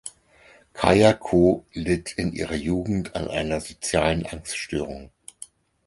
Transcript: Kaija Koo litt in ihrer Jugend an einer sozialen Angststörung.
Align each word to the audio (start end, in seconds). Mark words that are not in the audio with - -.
Kaija 0.77 1.11
Koo 1.19 1.51
litt 1.75 2.13
in 2.13 2.33
ihrer 2.33 2.55
Jugend 2.55 3.15
an 3.15 3.27
einer 3.29 3.61
sozialen 3.61 4.25
Angststörung. 4.25 5.11